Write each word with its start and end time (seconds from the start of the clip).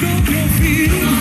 so 0.00 0.06
confused. 0.06 1.17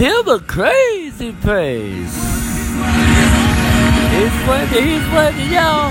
A 0.00 0.40
crazy 0.46 1.32
praise. 1.32 2.14
He's 4.12 4.36
working, 4.46 4.84
he's 4.84 5.06
working, 5.12 5.50
y'all. 5.52 5.90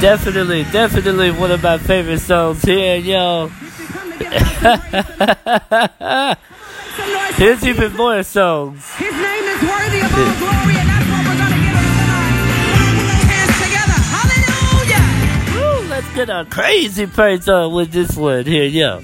Definitely, 0.00 0.64
definitely 0.64 1.30
one 1.30 1.50
of 1.52 1.62
my 1.62 1.78
favorite 1.78 2.18
songs 2.20 2.62
here, 2.62 2.96
yo. 2.96 3.48
Here's 7.36 7.64
even 7.66 7.92
more 7.96 8.22
songs. 8.22 8.90
His 8.94 9.12
name 9.12 9.44
is 9.44 9.62
worthy 9.62 10.00
of 10.00 10.12
all 10.12 10.34
glory, 10.38 10.76
and 10.76 10.88
that's 10.88 11.08
what 11.10 11.26
we're 11.26 11.38
gonna 11.38 11.56
give 11.56 11.76
him 11.76 11.86
tonight. 11.96 12.34
Hands 13.30 13.56
together, 13.62 13.98
hallelujah! 14.82 15.02
Woo, 15.54 15.88
let's 15.88 16.10
get 16.14 16.28
a 16.30 16.44
crazy 16.50 17.06
praise 17.06 17.48
on 17.48 17.72
with 17.72 17.92
this 17.92 18.16
one 18.16 18.44
here, 18.44 18.64
yo. 18.64 19.00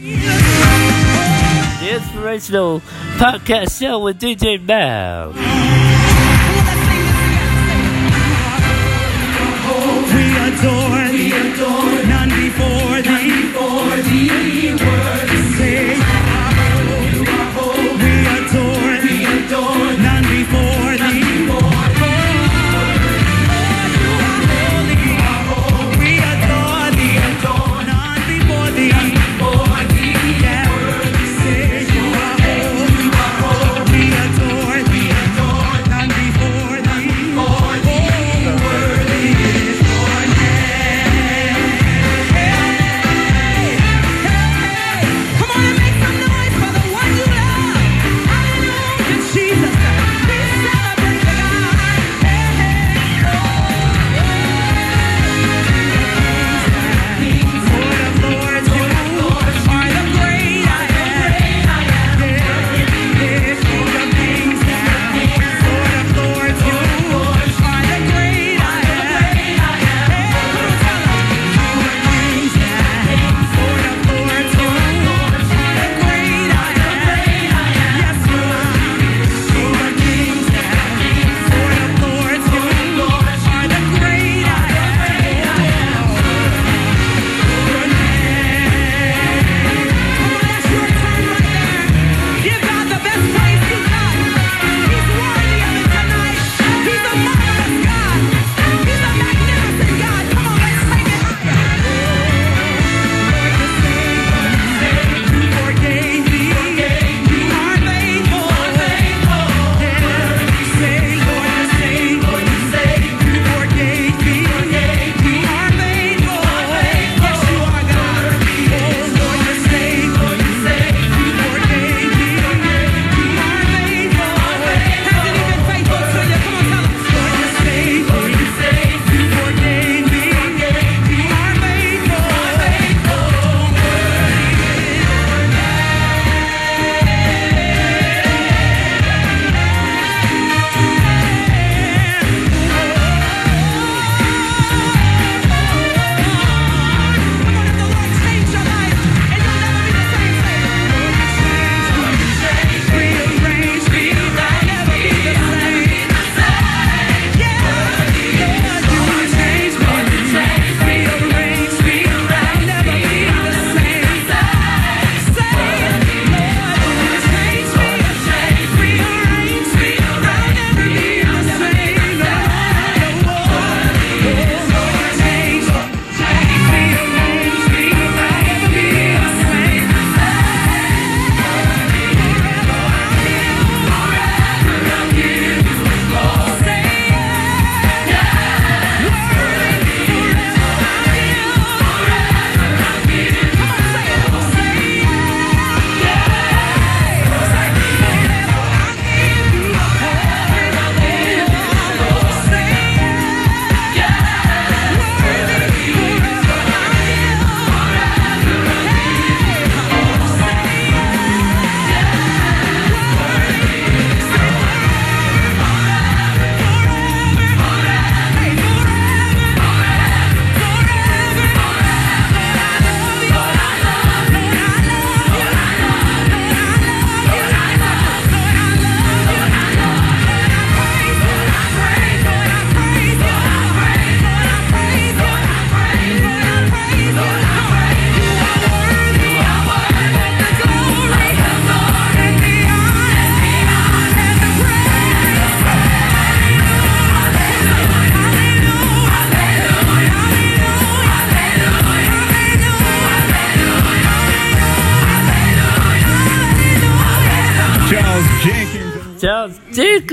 Inspirational 1.92 2.80
podcast 3.18 3.78
show 3.78 3.98
with 3.98 4.18
DJ 4.18 4.59
Mal. 4.65 5.33
We 10.12 10.24
adore 10.47 11.02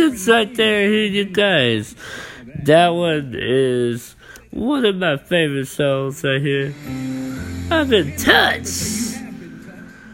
Right 0.10 0.56
there, 0.56 0.90
here 0.90 1.06
you 1.06 1.26
guys. 1.26 1.96
That 2.64 2.90
one 2.90 3.36
is 3.38 4.16
one 4.50 4.84
of 4.84 4.96
my 4.96 5.18
favorite 5.18 5.68
songs 5.68 6.24
right 6.24 6.42
here. 6.42 6.74
I'm 7.70 7.94
in 7.94 8.16
touch 8.18 8.70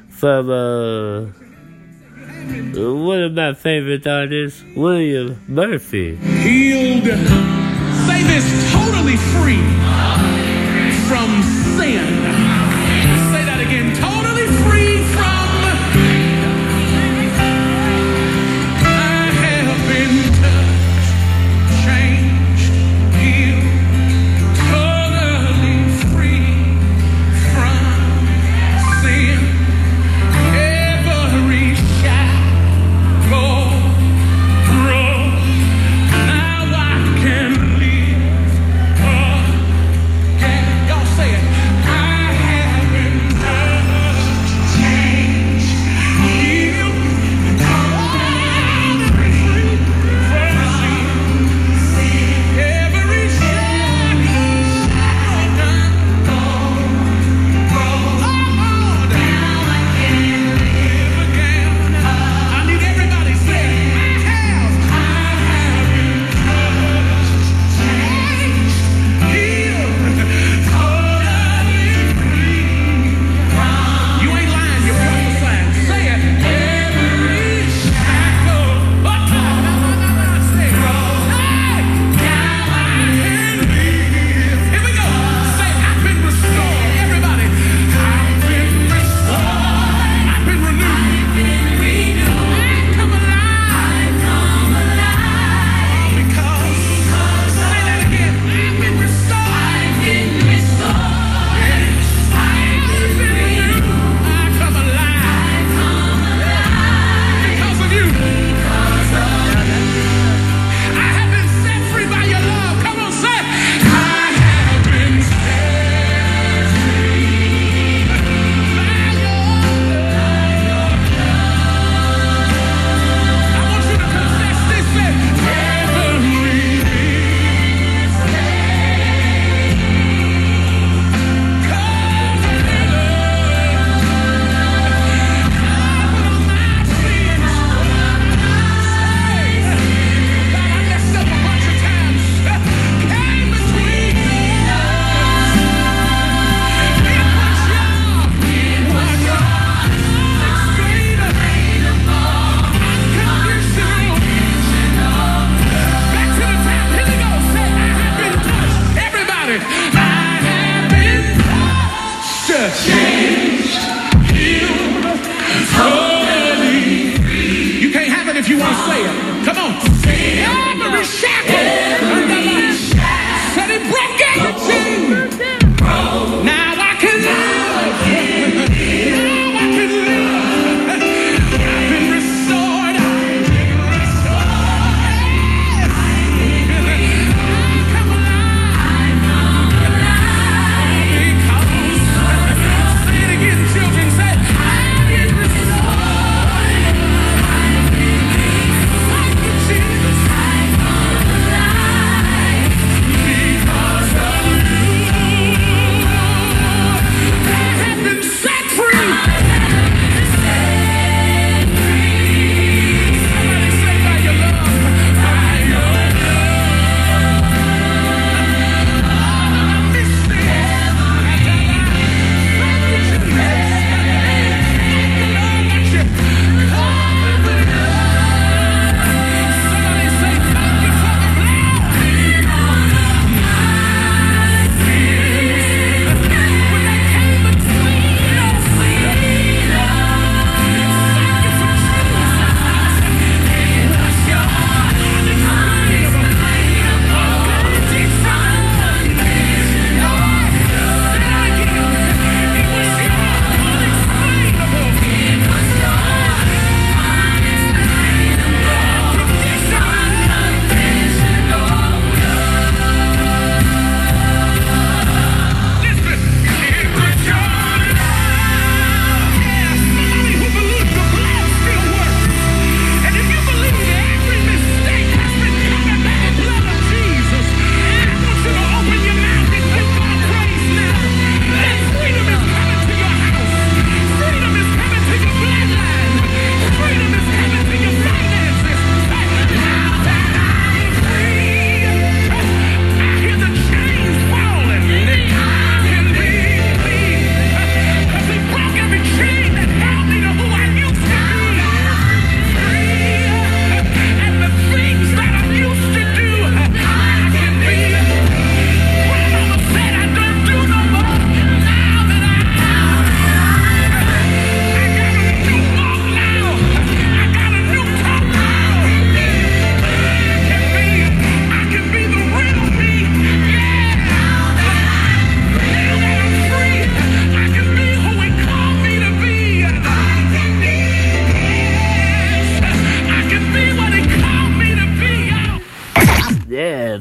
from 0.09 0.49
uh 0.49 1.21
one 2.75 3.21
of 3.21 3.33
my 3.33 3.53
favorite 3.53 4.05
artists, 4.05 4.61
William 4.75 5.41
Murphy. 5.47 6.17
healed. 6.17 7.05
Say 7.05 8.23
this 8.23 8.73
totally 8.73 9.15
free 9.15 9.63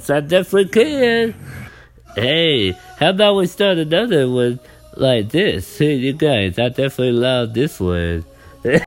Yes, 0.05 0.11
I 0.11 0.21
definitely 0.21 0.69
can. 0.69 1.35
Hey, 2.15 2.73
how 2.99 3.09
about 3.09 3.37
we 3.37 3.47
start 3.47 3.79
another 3.79 4.29
one 4.29 4.61
like 4.97 5.31
this? 5.31 5.79
Hey, 5.79 5.95
you 5.95 6.13
guys, 6.13 6.59
I 6.59 6.69
definitely 6.69 7.13
love 7.13 7.55
this 7.55 7.81
one. 7.81 8.23